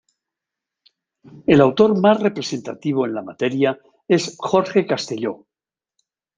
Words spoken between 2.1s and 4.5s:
representativo en la materia es